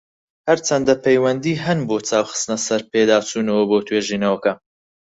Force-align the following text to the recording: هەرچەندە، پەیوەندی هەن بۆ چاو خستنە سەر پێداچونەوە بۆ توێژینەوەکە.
هەرچەندە، 0.47 0.93
پەیوەندی 1.03 1.61
هەن 1.65 1.79
بۆ 1.87 1.97
چاو 2.07 2.25
خستنە 2.31 2.57
سەر 2.67 2.81
پێداچونەوە 2.91 3.63
بۆ 3.69 3.77
توێژینەوەکە. 3.87 4.53